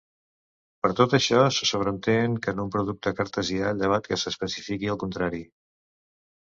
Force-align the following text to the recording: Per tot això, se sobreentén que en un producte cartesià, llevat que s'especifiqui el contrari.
Per 0.85 0.89
tot 0.99 1.13
això, 1.17 1.41
se 1.57 1.67
sobreentén 1.73 2.39
que 2.47 2.55
en 2.57 2.63
un 2.65 2.73
producte 2.77 3.15
cartesià, 3.21 3.77
llevat 3.85 4.11
que 4.11 4.21
s'especifiqui 4.25 4.93
el 4.97 5.03
contrari. 5.07 5.47